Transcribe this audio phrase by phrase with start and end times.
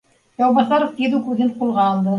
[0.43, 2.09] Яубаҫаров тиҙ үк үҙен ҡулға алды